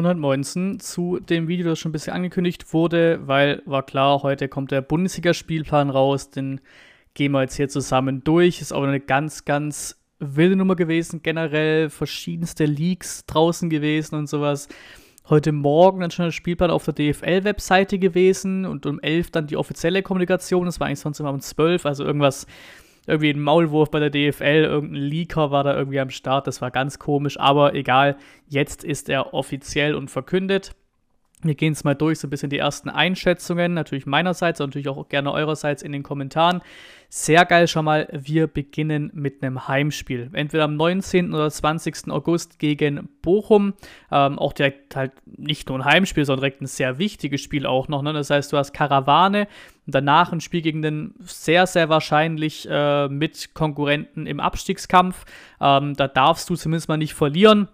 und 0.00 0.06
halt 0.06 0.18
Moinsen 0.18 0.80
zu 0.80 1.20
dem 1.20 1.46
Video, 1.46 1.68
das 1.68 1.78
schon 1.78 1.90
ein 1.90 1.92
bisschen 1.92 2.14
angekündigt 2.14 2.72
wurde, 2.72 3.20
weil 3.26 3.62
war 3.66 3.84
klar, 3.84 4.22
heute 4.22 4.48
kommt 4.48 4.72
der 4.72 4.80
Bundesliga-Spielplan 4.80 5.90
raus, 5.90 6.30
den 6.30 6.60
gehen 7.14 7.32
wir 7.32 7.42
jetzt 7.42 7.56
hier 7.56 7.68
zusammen 7.68 8.24
durch. 8.24 8.60
Ist 8.60 8.72
auch 8.72 8.82
eine 8.82 9.00
ganz, 9.00 9.44
ganz 9.44 10.00
wilde 10.18 10.56
Nummer 10.56 10.74
gewesen, 10.74 11.22
generell 11.22 11.90
verschiedenste 11.90 12.64
Leaks 12.64 13.26
draußen 13.26 13.68
gewesen 13.70 14.16
und 14.16 14.28
sowas. 14.28 14.68
Heute 15.28 15.52
Morgen 15.52 16.00
dann 16.00 16.10
schon 16.10 16.24
der 16.24 16.32
Spielplan 16.32 16.70
auf 16.70 16.84
der 16.86 16.94
DFL-Webseite 16.94 17.98
gewesen 17.98 18.64
und 18.64 18.86
um 18.86 19.00
11 19.00 19.30
dann 19.30 19.46
die 19.46 19.56
offizielle 19.56 20.02
Kommunikation. 20.02 20.66
Das 20.66 20.80
war 20.80 20.86
eigentlich 20.86 21.00
sonst 21.00 21.20
immer 21.20 21.30
um 21.30 21.40
12, 21.40 21.86
also 21.86 22.04
irgendwas 22.04 22.46
irgendwie 23.06 23.30
ein 23.30 23.40
Maulwurf 23.40 23.90
bei 23.90 24.00
der 24.00 24.10
DFL, 24.10 24.64
irgendein 24.64 25.02
Leaker 25.02 25.50
war 25.50 25.64
da 25.64 25.76
irgendwie 25.76 26.00
am 26.00 26.10
Start, 26.10 26.46
das 26.46 26.60
war 26.60 26.70
ganz 26.70 26.98
komisch, 26.98 27.38
aber 27.38 27.74
egal, 27.74 28.16
jetzt 28.48 28.84
ist 28.84 29.08
er 29.08 29.34
offiziell 29.34 29.94
und 29.94 30.10
verkündet. 30.10 30.72
Wir 31.42 31.54
gehen 31.54 31.72
es 31.72 31.84
mal 31.84 31.94
durch, 31.94 32.18
so 32.18 32.26
ein 32.26 32.30
bisschen 32.30 32.50
die 32.50 32.58
ersten 32.58 32.90
Einschätzungen, 32.90 33.72
natürlich 33.72 34.04
meinerseits 34.04 34.60
und 34.60 34.68
natürlich 34.68 34.88
auch 34.88 35.08
gerne 35.08 35.32
eurerseits 35.32 35.82
in 35.82 35.92
den 35.92 36.02
Kommentaren. 36.02 36.60
Sehr 37.08 37.44
geil 37.44 37.66
schon 37.66 37.86
mal, 37.86 38.06
wir 38.12 38.46
beginnen 38.46 39.10
mit 39.14 39.42
einem 39.42 39.66
Heimspiel. 39.66 40.30
Entweder 40.32 40.64
am 40.64 40.76
19. 40.76 41.34
oder 41.34 41.50
20. 41.50 42.08
August 42.10 42.58
gegen 42.58 43.08
Bochum. 43.22 43.72
Ähm, 44.12 44.38
auch 44.38 44.52
direkt 44.52 44.94
halt 44.94 45.12
nicht 45.26 45.68
nur 45.68 45.78
ein 45.78 45.84
Heimspiel, 45.84 46.24
sondern 46.24 46.42
direkt 46.42 46.62
ein 46.62 46.66
sehr 46.66 46.98
wichtiges 46.98 47.40
Spiel 47.40 47.66
auch 47.66 47.88
noch. 47.88 48.02
Ne? 48.02 48.12
Das 48.12 48.30
heißt, 48.30 48.52
du 48.52 48.58
hast 48.58 48.72
Karawane 48.72 49.48
und 49.86 49.94
danach 49.94 50.32
ein 50.32 50.40
Spiel 50.40 50.62
gegen 50.62 50.82
den 50.82 51.14
sehr, 51.20 51.66
sehr 51.66 51.88
wahrscheinlich 51.88 52.68
äh, 52.70 53.08
mit 53.08 53.54
Konkurrenten 53.54 54.26
im 54.26 54.38
Abstiegskampf. 54.38 55.24
Ähm, 55.60 55.94
da 55.96 56.06
darfst 56.06 56.48
du 56.48 56.54
zumindest 56.54 56.88
mal 56.88 56.96
nicht 56.96 57.14
verlieren 57.14 57.66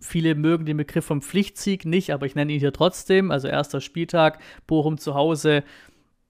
viele 0.00 0.34
mögen 0.34 0.66
den 0.66 0.76
Begriff 0.76 1.04
vom 1.04 1.22
Pflichtsieg 1.22 1.84
nicht, 1.84 2.12
aber 2.12 2.26
ich 2.26 2.34
nenne 2.34 2.52
ihn 2.52 2.60
hier 2.60 2.72
trotzdem. 2.72 3.30
Also 3.30 3.48
erster 3.48 3.80
Spieltag, 3.80 4.38
Bochum 4.66 4.98
zu 4.98 5.14
Hause, 5.14 5.64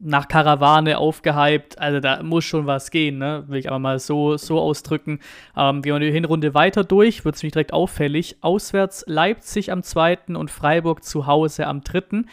nach 0.03 0.29
Karawane 0.29 0.99
aufgehypt. 0.99 1.79
Also 1.79 2.01
da 2.01 2.23
muss 2.23 2.45
schon 2.45 2.67
was 2.67 2.91
gehen, 2.91 3.19
ne? 3.19 3.45
Will 3.47 3.59
ich 3.59 3.69
aber 3.69 3.79
mal 3.79 3.99
so, 3.99 4.37
so 4.37 4.59
ausdrücken. 4.59 5.21
Ähm, 5.57 5.85
wir 5.85 5.99
die 6.01 6.11
Hinrunde 6.11 6.55
weiter 6.55 6.85
durch, 6.85 7.25
wird 7.25 7.37
es 7.37 7.43
nämlich 7.43 7.53
direkt 7.53 7.73
auffällig. 7.73 8.37
Auswärts 8.41 9.05
Leipzig 9.07 9.71
am 9.71 9.83
zweiten 9.83 10.35
und 10.35 10.51
Freiburg 10.51 11.05
zu 11.05 11.27
Hause 11.27 11.67
am 11.67 11.83
dritten. 11.83 12.29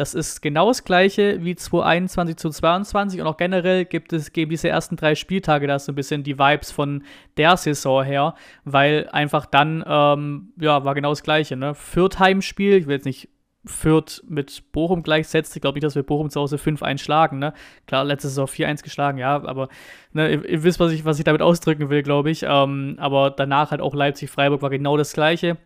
Das 0.00 0.14
ist 0.14 0.40
genau 0.40 0.68
das 0.68 0.84
gleiche 0.84 1.44
wie 1.44 1.54
2021 1.54 2.38
zu 2.38 2.48
2022 2.48 3.20
und 3.20 3.26
auch 3.26 3.36
generell 3.36 3.84
gibt 3.84 4.14
es 4.14 4.32
geben 4.32 4.48
diese 4.48 4.70
ersten 4.70 4.96
drei 4.96 5.14
Spieltage 5.14 5.66
da 5.66 5.78
so 5.78 5.92
ein 5.92 5.94
bisschen 5.94 6.22
die 6.22 6.38
Vibes 6.38 6.70
von 6.70 7.04
der 7.36 7.58
Saison 7.58 8.02
her, 8.02 8.34
weil 8.64 9.10
einfach 9.12 9.44
dann, 9.44 9.84
ähm, 9.86 10.54
ja, 10.58 10.86
war 10.86 10.94
genau 10.94 11.10
das 11.10 11.22
gleiche. 11.22 11.54
Ne? 11.54 11.74
Fürth 11.74 12.18
Heimspiel, 12.18 12.76
ich 12.76 12.86
will 12.86 12.94
jetzt 12.94 13.04
nicht 13.04 13.28
Fürth 13.66 14.22
mit 14.26 14.72
Bochum 14.72 15.02
gleichsetzt. 15.02 15.54
Ich 15.54 15.60
glaube 15.60 15.76
nicht, 15.76 15.84
dass 15.84 15.96
wir 15.96 16.02
Bochum 16.02 16.30
zu 16.30 16.40
Hause 16.40 16.56
5-1 16.56 16.96
schlagen. 16.96 17.38
Ne? 17.38 17.52
Klar, 17.86 18.04
letzte 18.04 18.28
Saison 18.28 18.46
4-1 18.46 18.82
geschlagen, 18.82 19.18
ja, 19.18 19.44
aber 19.44 19.68
ne, 20.14 20.32
ihr, 20.32 20.48
ihr, 20.48 20.62
wisst, 20.62 20.80
was 20.80 20.92
ich, 20.92 21.04
was 21.04 21.18
ich 21.18 21.26
damit 21.26 21.42
ausdrücken 21.42 21.90
will, 21.90 22.02
glaube 22.02 22.30
ich. 22.30 22.42
Ähm, 22.48 22.96
aber 22.98 23.30
danach 23.30 23.70
halt 23.70 23.82
auch 23.82 23.94
Leipzig-Freiburg 23.94 24.62
war 24.62 24.70
genau 24.70 24.96
das 24.96 25.12
Gleiche. 25.12 25.58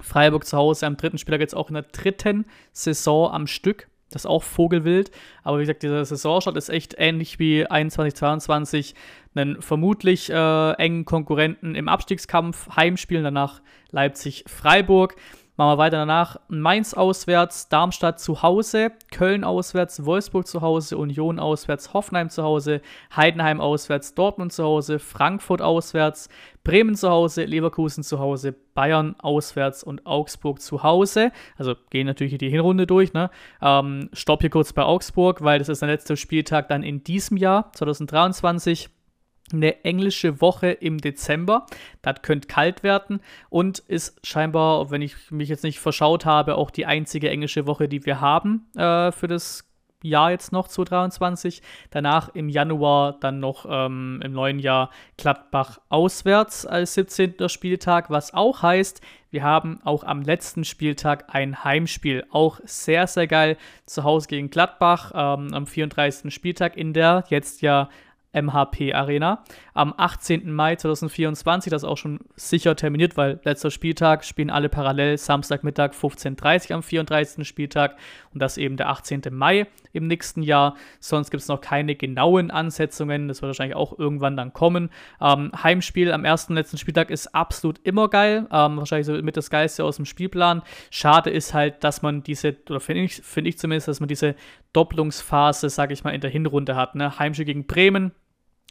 Freiburg 0.00 0.44
zu 0.44 0.56
Hause 0.56 0.86
am 0.86 0.96
dritten 0.96 1.18
Spieltag 1.18 1.40
jetzt 1.40 1.54
auch 1.54 1.68
in 1.68 1.74
der 1.74 1.84
dritten 1.84 2.46
Saison 2.72 3.30
am 3.30 3.46
Stück. 3.46 3.88
Das 4.10 4.22
ist 4.22 4.26
auch 4.26 4.42
Vogelwild. 4.42 5.10
Aber 5.42 5.58
wie 5.58 5.62
gesagt, 5.62 5.82
dieser 5.82 6.04
Saisonstart 6.04 6.56
ist 6.56 6.68
echt 6.68 6.96
ähnlich 6.98 7.38
wie 7.38 7.66
21, 7.66 8.14
22. 8.14 8.94
Einen 9.34 9.62
vermutlich 9.62 10.30
äh, 10.30 10.72
engen 10.72 11.04
Konkurrenten 11.04 11.76
im 11.76 11.88
Abstiegskampf, 11.88 12.74
Heimspielen, 12.74 13.22
danach 13.22 13.62
Leipzig-Freiburg. 13.92 15.14
Machen 15.60 15.72
wir 15.72 15.76
weiter 15.76 15.98
danach. 15.98 16.36
Mainz 16.48 16.94
auswärts, 16.94 17.68
Darmstadt 17.68 18.18
zu 18.18 18.40
Hause, 18.42 18.92
Köln 19.10 19.44
auswärts, 19.44 20.06
Wolfsburg 20.06 20.46
zu 20.46 20.62
Hause, 20.62 20.96
Union 20.96 21.38
auswärts, 21.38 21.92
Hoffenheim 21.92 22.30
zu 22.30 22.42
Hause, 22.42 22.80
Heidenheim 23.14 23.60
auswärts, 23.60 24.14
Dortmund 24.14 24.54
zu 24.54 24.64
Hause, 24.64 24.98
Frankfurt 24.98 25.60
auswärts, 25.60 26.30
Bremen 26.64 26.94
zu 26.94 27.10
Hause, 27.10 27.44
Leverkusen 27.44 28.02
zu 28.02 28.18
Hause, 28.20 28.54
Bayern 28.72 29.16
auswärts 29.18 29.84
und 29.84 30.06
Augsburg 30.06 30.62
zu 30.62 30.82
Hause. 30.82 31.30
Also 31.58 31.74
gehen 31.90 32.06
natürlich 32.06 32.38
die 32.38 32.48
Hinrunde 32.48 32.86
durch. 32.86 33.12
Ne? 33.12 33.28
Ähm, 33.60 34.08
stopp 34.14 34.40
hier 34.40 34.48
kurz 34.48 34.72
bei 34.72 34.84
Augsburg, 34.84 35.44
weil 35.44 35.58
das 35.58 35.68
ist 35.68 35.82
der 35.82 35.90
letzte 35.90 36.16
Spieltag 36.16 36.68
dann 36.68 36.82
in 36.82 37.04
diesem 37.04 37.36
Jahr, 37.36 37.70
2023 37.74 38.88
eine 39.52 39.84
englische 39.84 40.40
Woche 40.40 40.70
im 40.70 40.98
Dezember. 40.98 41.66
Das 42.02 42.22
könnte 42.22 42.48
kalt 42.48 42.82
werden 42.82 43.20
und 43.48 43.78
ist 43.80 44.18
scheinbar, 44.26 44.90
wenn 44.90 45.02
ich 45.02 45.30
mich 45.30 45.48
jetzt 45.48 45.64
nicht 45.64 45.80
verschaut 45.80 46.24
habe, 46.24 46.56
auch 46.56 46.70
die 46.70 46.86
einzige 46.86 47.30
englische 47.30 47.66
Woche, 47.66 47.88
die 47.88 48.04
wir 48.06 48.20
haben 48.20 48.66
äh, 48.76 49.12
für 49.12 49.28
das 49.28 49.70
Jahr 50.02 50.30
jetzt 50.30 50.52
noch 50.52 50.68
2023. 50.68 51.62
Danach 51.90 52.34
im 52.34 52.48
Januar 52.48 53.18
dann 53.20 53.40
noch 53.40 53.66
ähm, 53.68 54.20
im 54.24 54.32
neuen 54.32 54.58
Jahr 54.58 54.90
Gladbach 55.16 55.80
auswärts 55.88 56.66
als 56.66 56.94
17. 56.94 57.48
Spieltag, 57.48 58.10
was 58.10 58.32
auch 58.32 58.62
heißt, 58.62 59.02
wir 59.30 59.44
haben 59.44 59.80
auch 59.84 60.02
am 60.02 60.22
letzten 60.22 60.64
Spieltag 60.64 61.32
ein 61.34 61.62
Heimspiel. 61.62 62.24
Auch 62.30 62.58
sehr, 62.64 63.06
sehr 63.06 63.28
geil 63.28 63.56
zu 63.86 64.02
Hause 64.02 64.26
gegen 64.26 64.50
Gladbach 64.50 65.12
ähm, 65.14 65.54
am 65.54 65.66
34. 65.66 66.34
Spieltag 66.34 66.76
in 66.76 66.92
der 66.92 67.24
jetzt 67.28 67.62
ja 67.62 67.88
MHP 68.32 68.94
Arena. 68.94 69.44
Am 69.74 69.94
18. 69.96 70.52
Mai 70.52 70.76
2024, 70.76 71.70
das 71.70 71.82
ist 71.82 71.88
auch 71.88 71.96
schon 71.96 72.20
sicher 72.36 72.76
terminiert, 72.76 73.16
weil 73.16 73.40
letzter 73.44 73.70
Spieltag 73.70 74.24
spielen 74.24 74.50
alle 74.50 74.68
parallel 74.68 75.18
Samstagmittag 75.18 75.92
15.30 75.92 76.70
Uhr 76.70 76.76
am 76.76 76.82
34. 76.82 77.46
Spieltag 77.46 77.96
und 78.32 78.40
das 78.40 78.58
eben 78.58 78.76
der 78.76 78.88
18. 78.88 79.22
Mai 79.30 79.66
im 79.92 80.06
nächsten 80.06 80.42
Jahr. 80.42 80.76
Sonst 81.00 81.30
gibt 81.30 81.42
es 81.42 81.48
noch 81.48 81.60
keine 81.60 81.96
genauen 81.96 82.50
Ansetzungen, 82.50 83.28
das 83.28 83.42
wird 83.42 83.48
wahrscheinlich 83.48 83.76
auch 83.76 83.98
irgendwann 83.98 84.36
dann 84.36 84.52
kommen. 84.52 84.90
Ähm, 85.20 85.50
Heimspiel 85.62 86.12
am 86.12 86.24
ersten 86.24 86.54
letzten 86.54 86.78
Spieltag 86.78 87.10
ist 87.10 87.34
absolut 87.34 87.80
immer 87.82 88.08
geil, 88.08 88.46
ähm, 88.52 88.76
wahrscheinlich 88.76 89.06
so 89.06 89.14
mit 89.14 89.36
das 89.36 89.50
Geilste 89.50 89.84
aus 89.84 89.96
dem 89.96 90.04
Spielplan. 90.04 90.62
Schade 90.90 91.30
ist 91.30 91.54
halt, 91.54 91.82
dass 91.82 92.02
man 92.02 92.22
diese, 92.22 92.56
oder 92.68 92.80
finde 92.80 93.02
ich, 93.02 93.16
find 93.22 93.46
ich 93.48 93.58
zumindest, 93.58 93.88
dass 93.88 94.00
man 94.00 94.08
diese 94.08 94.36
Doppelungsphase, 94.72 95.68
sage 95.68 95.92
ich 95.92 96.04
mal, 96.04 96.10
in 96.10 96.20
der 96.20 96.30
Hinrunde 96.30 96.76
hat. 96.76 96.94
Ne? 96.94 97.18
Heimspiel 97.18 97.44
gegen 97.44 97.66
Bremen, 97.66 98.12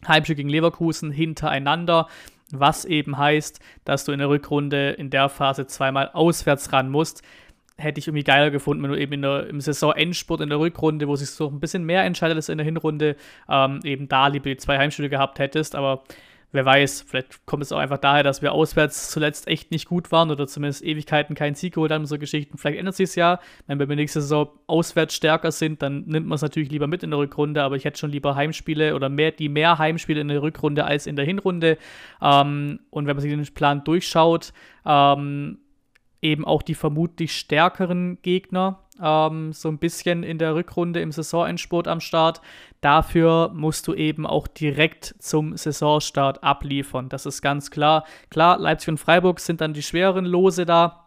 Heimspiel 0.08 0.36
gegen 0.36 0.50
Leverkusen 0.50 1.12
hintereinander, 1.12 2.08
was 2.52 2.86
eben 2.86 3.18
heißt, 3.18 3.60
dass 3.84 4.06
du 4.06 4.12
in 4.12 4.20
der 4.20 4.30
Rückrunde 4.30 4.92
in 4.92 5.10
der 5.10 5.30
Phase 5.30 5.68
zweimal 5.68 6.10
auswärts 6.14 6.72
ran 6.74 6.90
musst. 6.90 7.22
Hätte 7.78 8.00
ich 8.00 8.08
irgendwie 8.08 8.24
geiler 8.24 8.52
gefunden, 8.52 8.84
wenn 8.84 8.92
du 8.92 9.00
eben 9.00 9.14
in 9.14 9.22
der, 9.22 9.48
im 9.48 9.62
Saisonendspurt 9.62 10.42
in 10.42 10.50
der 10.50 10.60
Rückrunde, 10.60 11.08
wo 11.08 11.16
sich 11.16 11.30
so 11.30 11.48
ein 11.48 11.60
bisschen 11.60 11.86
mehr 11.86 12.04
entscheidet 12.04 12.36
als 12.36 12.50
in 12.50 12.58
der 12.58 12.66
Hinrunde, 12.66 13.16
ähm, 13.48 13.80
eben 13.84 14.08
da 14.08 14.28
lieber 14.28 14.50
die 14.50 14.58
zwei 14.58 14.78
Heimspiele 14.78 15.10
gehabt 15.10 15.40
hättest. 15.40 15.76
Aber 15.76 16.04
wer 16.52 16.66
weiß, 16.66 17.06
vielleicht 17.08 17.46
kommt 17.46 17.64
es 17.64 17.72
auch 17.72 17.78
einfach 17.78 17.98
daher, 17.98 18.24
dass 18.24 18.42
wir 18.42 18.52
auswärts 18.52 19.12
zuletzt 19.12 19.48
echt 19.48 19.72
nicht 19.72 19.88
gut 19.88 20.12
waren 20.12 20.32
oder 20.32 20.48
zumindest 20.48 20.84
Ewigkeiten 20.84 21.36
keinen 21.36 21.56
Sieg 21.56 21.76
geholt 21.76 21.92
haben, 21.92 22.06
so 22.06 22.18
Geschichten. 22.18 22.58
Vielleicht 22.58 22.80
ändert 22.80 22.96
sich 22.96 23.10
es 23.10 23.16
ja. 23.16 23.40
Wenn 23.68 23.80
wir 23.80 23.96
nächste 23.96 24.22
Saison 24.22 24.50
auswärts 24.68 25.16
stärker 25.16 25.52
sind, 25.52 25.82
dann 25.82 26.06
nimmt 26.06 26.28
man 26.28 26.36
es 26.36 26.42
natürlich 26.42 26.72
lieber 26.72 26.88
mit 26.88 27.04
in 27.04 27.12
der 27.12 27.20
Rückrunde, 27.20 27.64
aber 27.64 27.76
ich 27.76 27.86
hätte 27.86 28.00
schon 28.00 28.12
lieber 28.12 28.36
Heimspiele 28.36 28.96
oder 28.96 29.10
mehr, 29.10 29.32
die 29.32 29.50
mehr 29.50 29.78
Heimspiele 29.78 30.22
in 30.22 30.28
der 30.28 30.42
Rückrunde 30.42 30.86
als 30.86 31.06
in 31.06 31.16
der 31.16 31.26
Hinrunde. 31.26 31.78
Ähm, 32.22 32.80
und 32.90 33.08
wenn 33.08 33.16
man 33.16 33.22
sich 33.22 33.32
den 33.32 33.54
Plan 33.54 33.84
durchschaut, 33.84 34.54
ähm, 34.86 35.60
eben 36.22 36.46
auch 36.46 36.62
die 36.62 36.76
vermutlich 36.76 37.36
stärkeren 37.36 38.22
Gegner 38.22 38.80
ähm, 39.02 39.54
so 39.54 39.70
ein 39.70 39.78
bisschen 39.78 40.24
in 40.24 40.38
der 40.38 40.56
Rückrunde 40.56 41.02
im 41.02 41.12
Saisonendspurt 41.12 41.88
am 41.88 42.00
Start. 42.00 42.42
Dafür 42.82 43.52
musst 43.54 43.88
du 43.88 43.94
eben 43.94 44.26
auch 44.26 44.48
direkt 44.48 45.16
zum 45.20 45.56
Saisonstart 45.56 46.44
abliefern. 46.44 47.10
Das 47.10 47.26
ist 47.26 47.42
ganz 47.42 47.72
klar. 47.72 48.06
Klar, 48.30 48.58
Leipzig 48.60 48.90
und 48.90 48.98
Freiburg 49.00 49.40
sind 49.40 49.62
dann 49.62 49.74
die 49.74 49.84
schweren 49.84 50.26
Lose 50.26 50.66
da. 50.66 51.06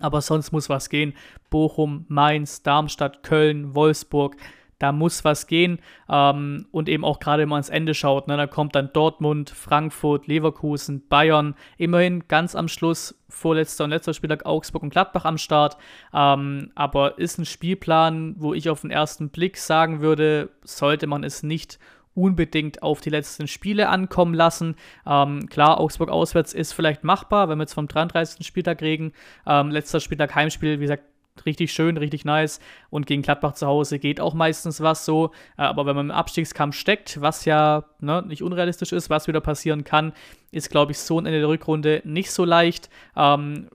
Aber 0.00 0.22
sonst 0.22 0.52
muss 0.52 0.70
was 0.70 0.88
gehen. 0.88 1.12
Bochum, 1.50 2.06
Mainz, 2.08 2.62
Darmstadt, 2.62 3.22
Köln, 3.22 3.74
Wolfsburg 3.74 4.36
da 4.82 4.90
muss 4.90 5.24
was 5.24 5.46
gehen. 5.46 5.78
Ähm, 6.10 6.66
und 6.72 6.88
eben 6.88 7.04
auch 7.04 7.20
gerade, 7.20 7.42
wenn 7.42 7.48
man 7.48 7.58
ans 7.58 7.68
Ende 7.68 7.94
schaut, 7.94 8.26
ne, 8.26 8.36
da 8.36 8.48
kommt 8.48 8.74
dann 8.74 8.90
Dortmund, 8.92 9.50
Frankfurt, 9.50 10.26
Leverkusen, 10.26 11.06
Bayern, 11.08 11.54
immerhin 11.78 12.26
ganz 12.26 12.56
am 12.56 12.66
Schluss, 12.66 13.14
vorletzter 13.28 13.84
und 13.84 13.90
letzter 13.90 14.12
Spieltag 14.12 14.44
Augsburg 14.44 14.82
und 14.82 14.90
Gladbach 14.90 15.24
am 15.24 15.38
Start. 15.38 15.76
Ähm, 16.12 16.72
aber 16.74 17.18
ist 17.18 17.38
ein 17.38 17.44
Spielplan, 17.44 18.34
wo 18.38 18.54
ich 18.54 18.68
auf 18.68 18.80
den 18.80 18.90
ersten 18.90 19.28
Blick 19.28 19.56
sagen 19.56 20.00
würde, 20.00 20.50
sollte 20.64 21.06
man 21.06 21.22
es 21.22 21.44
nicht 21.44 21.78
unbedingt 22.14 22.82
auf 22.82 23.00
die 23.00 23.10
letzten 23.10 23.46
Spiele 23.46 23.88
ankommen 23.88 24.34
lassen. 24.34 24.74
Ähm, 25.06 25.48
klar, 25.48 25.78
Augsburg 25.78 26.10
auswärts 26.10 26.52
ist 26.52 26.72
vielleicht 26.72 27.04
machbar, 27.04 27.48
wenn 27.48 27.58
wir 27.58 27.62
jetzt 27.62 27.74
vom 27.74 27.86
33. 27.86 28.44
Spieltag 28.44 28.82
reden. 28.82 29.12
Ähm, 29.46 29.70
letzter 29.70 30.00
Spieltag 30.00 30.34
Heimspiel, 30.34 30.80
wie 30.80 30.84
gesagt, 30.84 31.04
richtig 31.46 31.72
schön, 31.72 31.96
richtig 31.96 32.24
nice. 32.24 32.60
Und 32.90 33.06
gegen 33.06 33.22
Gladbach 33.22 33.54
zu 33.54 33.66
Hause 33.66 33.98
geht 33.98 34.20
auch 34.20 34.34
meistens 34.34 34.80
was 34.80 35.04
so. 35.04 35.30
Äh, 35.56 35.62
aber 35.62 35.86
wenn 35.86 35.96
man 35.96 36.06
im 36.06 36.14
Abstiegskampf 36.16 36.76
steckt, 36.76 37.20
was 37.20 37.44
ja 37.44 37.84
ne, 38.00 38.22
nicht 38.26 38.42
unrealistisch 38.42 38.92
ist, 38.92 39.10
was 39.10 39.28
wieder 39.28 39.40
passieren 39.40 39.84
kann, 39.84 40.12
ist, 40.50 40.70
glaube 40.70 40.92
ich, 40.92 40.98
so 40.98 41.18
ein 41.18 41.26
Ende 41.26 41.40
der 41.40 41.48
Rückrunde 41.48 42.02
nicht 42.04 42.30
so 42.30 42.44
leicht. 42.44 42.90
Ähm, 43.16 43.68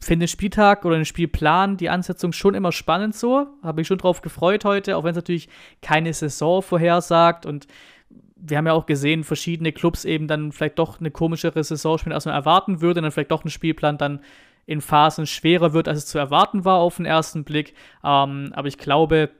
finde 0.00 0.24
den 0.24 0.28
Spieltag 0.28 0.84
oder 0.84 0.96
den 0.96 1.04
Spielplan, 1.04 1.76
die 1.76 1.88
Ansetzung 1.88 2.32
schon 2.32 2.54
immer 2.54 2.72
spannend 2.72 3.14
so. 3.14 3.46
Habe 3.62 3.80
ich 3.80 3.86
schon 3.86 3.98
drauf 3.98 4.20
gefreut 4.20 4.64
heute, 4.64 4.96
auch 4.96 5.04
wenn 5.04 5.10
es 5.10 5.16
natürlich 5.16 5.48
keine 5.80 6.12
Saison 6.12 6.62
vorhersagt 6.62 7.46
und 7.46 7.66
wir 8.38 8.58
haben 8.58 8.66
ja 8.66 8.74
auch 8.74 8.86
gesehen, 8.86 9.24
verschiedene 9.24 9.72
Clubs 9.72 10.04
eben 10.04 10.28
dann 10.28 10.52
vielleicht 10.52 10.78
doch 10.78 11.00
eine 11.00 11.10
komischere 11.10 11.64
Saison 11.64 11.98
spielen, 11.98 12.12
als 12.12 12.26
man 12.26 12.34
erwarten 12.34 12.80
würde, 12.82 13.00
und 13.00 13.04
dann 13.04 13.12
vielleicht 13.12 13.30
doch 13.30 13.44
ein 13.44 13.50
Spielplan 13.50 13.96
dann 13.96 14.20
in 14.66 14.80
Phasen 14.80 15.26
schwerer 15.26 15.72
wird, 15.72 15.88
als 15.88 15.98
es 15.98 16.06
zu 16.06 16.18
erwarten 16.18 16.64
war 16.64 16.78
auf 16.78 16.96
den 16.96 17.06
ersten 17.06 17.44
Blick. 17.44 17.74
Ähm, 18.04 18.52
aber 18.52 18.68
ich 18.68 18.78
glaube, 18.78 19.30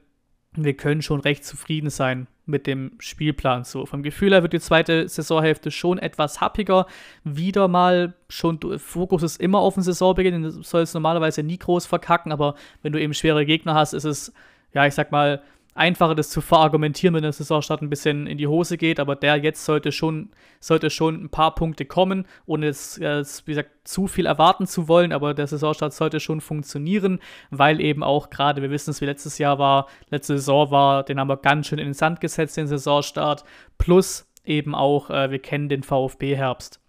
wir 0.53 0.73
können 0.75 1.01
schon 1.01 1.19
recht 1.19 1.45
zufrieden 1.45 1.89
sein 1.89 2.27
mit 2.45 2.65
dem 2.65 2.93
Spielplan. 2.99 3.65
So, 3.65 3.85
vom 3.85 4.03
Gefühl 4.03 4.31
her 4.31 4.41
wird 4.41 4.53
die 4.53 4.59
zweite 4.59 5.07
Saisonhälfte 5.07 5.69
schon 5.69 5.99
etwas 5.99 6.39
happiger. 6.39 6.87
Wieder 7.23 7.67
mal, 7.67 8.13
schon 8.29 8.59
Fokus 8.79 9.21
ist 9.21 9.41
immer 9.41 9.59
auf 9.59 9.73
den 9.75 9.83
Saisonbeginn, 9.83 10.41
du 10.41 10.63
sollst 10.63 10.93
normalerweise 10.93 11.43
nie 11.43 11.57
groß 11.57 11.85
verkacken, 11.85 12.31
aber 12.31 12.55
wenn 12.81 12.93
du 12.93 13.01
eben 13.01 13.13
schwere 13.13 13.45
Gegner 13.45 13.73
hast, 13.73 13.93
ist 13.93 14.05
es, 14.05 14.33
ja, 14.73 14.85
ich 14.85 14.93
sag 14.93 15.11
mal, 15.11 15.41
einfacher, 15.77 16.15
das 16.15 16.29
zu 16.29 16.41
verargumentieren, 16.41 17.15
wenn 17.15 17.21
der 17.21 17.31
Saisonstart 17.31 17.81
ein 17.81 17.89
bisschen 17.89 18.27
in 18.27 18.37
die 18.37 18.47
Hose 18.47 18.77
geht. 18.77 18.99
Aber 18.99 19.15
der 19.15 19.37
jetzt 19.37 19.63
sollte 19.65 19.91
schon, 19.91 20.29
sollte 20.59 20.89
schon 20.89 21.23
ein 21.23 21.29
paar 21.29 21.55
Punkte 21.55 21.85
kommen, 21.85 22.25
ohne 22.45 22.67
jetzt, 22.67 22.99
äh, 22.99 23.23
wie 23.45 23.51
gesagt, 23.51 23.71
zu 23.83 24.07
viel 24.07 24.25
erwarten 24.25 24.67
zu 24.67 24.87
wollen. 24.87 25.11
Aber 25.13 25.33
der 25.33 25.47
Saisonstart 25.47 25.93
sollte 25.93 26.19
schon 26.19 26.41
funktionieren, 26.41 27.19
weil 27.51 27.79
eben 27.81 28.03
auch 28.03 28.29
gerade, 28.29 28.61
wir 28.61 28.71
wissen 28.71 28.91
es, 28.91 29.01
wie 29.01 29.05
letztes 29.05 29.37
Jahr 29.37 29.59
war, 29.59 29.87
letzte 30.09 30.37
Saison 30.37 30.71
war, 30.71 31.03
den 31.03 31.19
haben 31.19 31.29
wir 31.29 31.37
ganz 31.37 31.67
schön 31.67 31.79
in 31.79 31.85
den 31.85 31.93
Sand 31.93 32.19
gesetzt, 32.19 32.57
den 32.57 32.67
Saisonstart. 32.67 33.43
Plus 33.77 34.27
eben 34.43 34.75
auch, 34.75 35.09
äh, 35.09 35.31
wir 35.31 35.39
kennen 35.39 35.69
den 35.69 35.83
VfB-Herbst. 35.83 36.81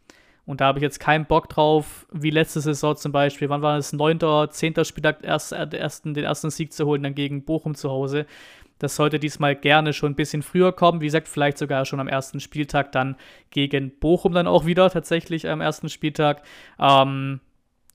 Und 0.48 0.62
da 0.62 0.68
habe 0.68 0.78
ich 0.78 0.82
jetzt 0.82 0.98
keinen 0.98 1.26
Bock 1.26 1.50
drauf, 1.50 2.06
wie 2.10 2.30
letzte 2.30 2.62
Saison 2.62 2.96
zum 2.96 3.12
Beispiel. 3.12 3.50
Wann 3.50 3.60
war 3.60 3.76
es? 3.76 3.92
9., 3.92 4.48
10. 4.48 4.82
Spieltag 4.86 5.18
erst, 5.22 5.52
äh, 5.52 5.66
ersten, 5.76 6.14
den 6.14 6.24
ersten 6.24 6.48
Sieg 6.48 6.72
zu 6.72 6.86
holen, 6.86 7.02
dann 7.02 7.14
gegen 7.14 7.44
Bochum 7.44 7.74
zu 7.74 7.90
Hause. 7.90 8.24
Das 8.78 8.96
sollte 8.96 9.18
diesmal 9.18 9.54
gerne 9.54 9.92
schon 9.92 10.12
ein 10.12 10.16
bisschen 10.16 10.42
früher 10.42 10.72
kommen. 10.72 11.02
Wie 11.02 11.04
gesagt, 11.04 11.28
vielleicht 11.28 11.58
sogar 11.58 11.84
schon 11.84 12.00
am 12.00 12.08
ersten 12.08 12.40
Spieltag 12.40 12.92
dann 12.92 13.16
gegen 13.50 13.90
Bochum 13.98 14.32
dann 14.32 14.46
auch 14.46 14.64
wieder 14.64 14.88
tatsächlich 14.88 15.46
am 15.46 15.60
ersten 15.60 15.90
Spieltag. 15.90 16.40
Ähm, 16.78 17.40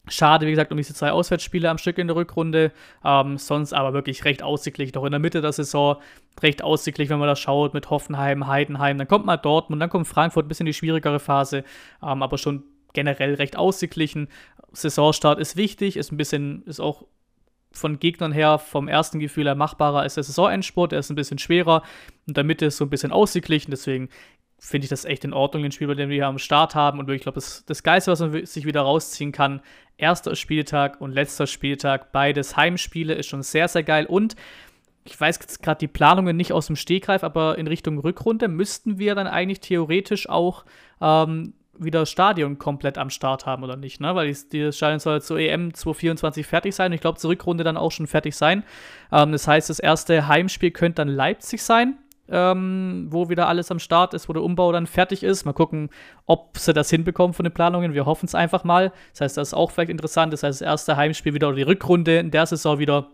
Schade, 0.09 0.45
wie 0.45 0.51
gesagt, 0.51 0.71
um 0.71 0.77
diese 0.77 0.93
zwei 0.93 1.11
Auswärtsspiele 1.11 1.69
am 1.69 1.77
Stück 1.77 1.97
in 1.97 2.07
der 2.07 2.17
Rückrunde. 2.17 2.73
Ähm, 3.05 3.37
sonst 3.37 3.71
aber 3.73 3.93
wirklich 3.93 4.25
recht 4.25 4.43
ausgeglichen. 4.43 4.91
Doch 4.93 5.05
in 5.05 5.11
der 5.11 5.19
Mitte 5.19 5.41
der 5.41 5.53
Saison 5.53 5.97
recht 6.41 6.61
ausgeglichen, 6.61 7.11
wenn 7.11 7.19
man 7.19 7.29
da 7.29 7.37
schaut, 7.37 7.73
mit 7.73 7.89
Hoffenheim, 7.89 8.47
Heidenheim. 8.47 8.97
Dann 8.97 9.07
kommt 9.07 9.25
mal 9.25 9.37
Dortmund, 9.37 9.81
dann 9.81 9.89
kommt 9.89 10.07
Frankfurt, 10.07 10.45
ein 10.45 10.49
bisschen 10.49 10.65
die 10.65 10.73
schwierigere 10.73 11.19
Phase, 11.19 11.63
ähm, 12.01 12.21
aber 12.21 12.37
schon 12.37 12.63
generell 12.91 13.35
recht 13.35 13.55
ausgeglichen. 13.55 14.27
Saisonstart 14.73 15.39
ist 15.39 15.55
wichtig, 15.55 15.95
ist 15.95 16.11
ein 16.11 16.17
bisschen, 16.17 16.63
ist 16.65 16.81
auch 16.81 17.05
von 17.71 17.97
Gegnern 17.97 18.31
her 18.31 18.59
vom 18.59 18.87
ersten 18.87 19.19
Gefühl 19.19 19.45
her 19.45 19.55
machbarer 19.55 20.01
als 20.01 20.15
der 20.15 20.23
Saisonendsport. 20.23 20.91
Der 20.91 20.99
ist 20.99 21.09
ein 21.09 21.15
bisschen 21.15 21.39
schwerer 21.39 21.81
und 22.27 22.35
der 22.35 22.43
Mitte 22.43 22.65
ist 22.65 22.77
so 22.77 22.85
ein 22.85 22.89
bisschen 22.89 23.11
ausgeglichen. 23.11 23.71
Deswegen 23.71 24.09
finde 24.65 24.85
ich 24.85 24.89
das 24.89 25.03
echt 25.03 25.25
in 25.25 25.33
Ordnung, 25.33 25.61
den 25.61 25.73
Spiel, 25.73 25.93
den 25.93 26.07
wir 26.07 26.15
hier 26.15 26.27
am 26.27 26.39
Start 26.39 26.73
haben. 26.73 26.97
Und 26.97 27.09
ich 27.11 27.21
glaube, 27.21 27.35
das, 27.35 27.65
das 27.65 27.83
Geiste, 27.83 28.11
was 28.11 28.21
man 28.21 28.45
sich 28.45 28.65
wieder 28.65 28.81
rausziehen 28.81 29.33
kann, 29.33 29.61
erster 29.97 30.37
Spieltag 30.37 31.01
und 31.01 31.11
letzter 31.11 31.47
Spieltag, 31.47 32.13
beides 32.13 32.55
Heimspiele, 32.55 33.13
ist 33.13 33.27
schon 33.27 33.43
sehr, 33.43 33.67
sehr 33.67 33.83
geil. 33.83 34.05
Und 34.05 34.37
ich 35.03 35.19
weiß 35.19 35.37
jetzt 35.41 35.61
gerade 35.61 35.79
die 35.79 35.89
Planungen 35.89 36.37
nicht 36.37 36.53
aus 36.53 36.67
dem 36.67 36.77
Stegreif, 36.77 37.25
aber 37.25 37.57
in 37.57 37.67
Richtung 37.67 37.99
Rückrunde 37.99 38.47
müssten 38.47 38.99
wir 38.99 39.15
dann 39.15 39.27
eigentlich 39.27 39.59
theoretisch 39.59 40.29
auch 40.29 40.63
ähm, 41.01 41.53
wieder 41.77 42.05
Stadion 42.05 42.57
komplett 42.57 42.97
am 42.97 43.09
Start 43.09 43.45
haben 43.45 43.63
oder 43.63 43.75
nicht, 43.75 43.99
ne? 43.99 44.15
Weil 44.15 44.29
das 44.31 44.77
Stadion 44.77 44.99
soll 44.99 45.21
zur 45.21 45.39
EM 45.39 45.73
2024 45.73 46.47
fertig 46.47 46.73
sein. 46.73 46.93
Ich 46.93 47.01
glaube, 47.01 47.19
zur 47.19 47.31
Rückrunde 47.31 47.65
dann 47.65 47.75
auch 47.75 47.91
schon 47.91 48.07
fertig 48.07 48.33
sein. 48.37 48.63
Ähm, 49.11 49.33
das 49.33 49.45
heißt, 49.45 49.69
das 49.69 49.79
erste 49.79 50.29
Heimspiel 50.29 50.71
könnte 50.71 51.01
dann 51.03 51.09
Leipzig 51.09 51.61
sein. 51.63 51.97
Ähm, 52.29 53.07
wo 53.09 53.27
wieder 53.29 53.49
alles 53.49 53.69
am 53.69 53.79
Start 53.79 54.13
ist, 54.13 54.29
wo 54.29 54.33
der 54.33 54.43
Umbau 54.43 54.71
dann 54.71 54.87
fertig 54.87 55.23
ist. 55.23 55.43
Mal 55.43 55.53
gucken, 55.53 55.89
ob 56.25 56.57
sie 56.57 56.73
das 56.73 56.89
hinbekommen 56.89 57.33
von 57.33 57.43
den 57.43 57.53
Planungen. 57.53 57.93
Wir 57.93 58.05
hoffen 58.05 58.25
es 58.25 58.33
einfach 58.33 58.63
mal. 58.63 58.93
Das 59.11 59.21
heißt, 59.21 59.37
das 59.37 59.49
ist 59.49 59.53
auch 59.53 59.71
vielleicht 59.71 59.91
interessant. 59.91 60.31
Das 60.31 60.43
heißt, 60.43 60.61
das 60.61 60.65
erste 60.65 60.95
Heimspiel 60.95 61.33
wieder 61.33 61.49
oder 61.49 61.57
die 61.57 61.63
Rückrunde 61.63 62.19
in 62.19 62.31
der 62.31 62.45
Saison 62.45 62.79
wieder 62.79 63.09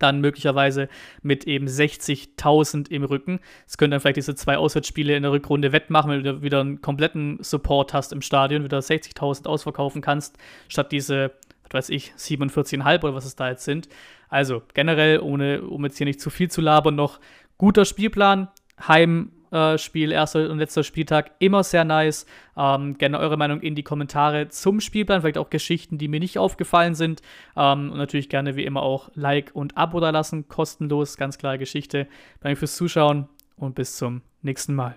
dann 0.00 0.20
möglicherweise 0.20 0.88
mit 1.22 1.46
eben 1.46 1.66
60.000 1.66 2.90
im 2.90 3.04
Rücken. 3.04 3.40
Es 3.66 3.78
können 3.78 3.92
dann 3.92 4.00
vielleicht 4.00 4.16
diese 4.16 4.34
zwei 4.34 4.56
Auswärtsspiele 4.56 5.16
in 5.16 5.22
der 5.22 5.32
Rückrunde 5.32 5.72
wettmachen, 5.72 6.10
wenn 6.10 6.24
du 6.24 6.42
wieder 6.42 6.60
einen 6.60 6.80
kompletten 6.80 7.38
Support 7.42 7.94
hast 7.94 8.12
im 8.12 8.22
Stadion, 8.22 8.64
wieder 8.64 8.78
60.000 8.78 9.46
ausverkaufen 9.46 10.02
kannst, 10.02 10.38
statt 10.68 10.92
diese, 10.92 11.32
was 11.64 11.88
weiß 11.88 11.88
ich, 11.90 12.12
47,5 12.16 13.04
oder 13.04 13.14
was 13.14 13.26
es 13.26 13.36
da 13.36 13.50
jetzt 13.50 13.64
sind. 13.64 13.88
Also 14.28 14.62
generell, 14.74 15.20
ohne, 15.20 15.62
um 15.62 15.84
jetzt 15.84 15.98
hier 15.98 16.06
nicht 16.06 16.20
zu 16.20 16.30
viel 16.30 16.50
zu 16.50 16.60
labern, 16.60 16.94
noch 16.94 17.20
guter 17.60 17.84
Spielplan. 17.84 18.48
Heim 18.88 19.32
äh, 19.52 19.76
erster 20.10 20.48
und 20.48 20.58
letzter 20.58 20.82
Spieltag, 20.82 21.32
immer 21.40 21.62
sehr 21.62 21.84
nice. 21.84 22.24
Ähm, 22.56 22.96
gerne 22.96 23.18
eure 23.18 23.36
Meinung 23.36 23.60
in 23.60 23.74
die 23.74 23.82
Kommentare 23.82 24.48
zum 24.48 24.80
Spielplan, 24.80 25.20
vielleicht 25.20 25.36
auch 25.36 25.50
Geschichten, 25.50 25.98
die 25.98 26.08
mir 26.08 26.20
nicht 26.20 26.38
aufgefallen 26.38 26.94
sind. 26.94 27.20
Ähm, 27.58 27.90
und 27.92 27.98
natürlich 27.98 28.30
gerne 28.30 28.56
wie 28.56 28.64
immer 28.64 28.82
auch 28.82 29.10
Like 29.14 29.50
und 29.52 29.76
Abo 29.76 30.00
da 30.00 30.08
lassen, 30.08 30.48
kostenlos, 30.48 31.18
ganz 31.18 31.36
klare 31.36 31.58
Geschichte. 31.58 32.06
Danke 32.40 32.56
fürs 32.56 32.76
Zuschauen 32.76 33.28
und 33.56 33.74
bis 33.74 33.98
zum 33.98 34.22
nächsten 34.40 34.74
Mal. 34.74 34.96